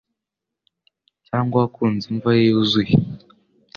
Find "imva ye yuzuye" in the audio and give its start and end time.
2.11-2.91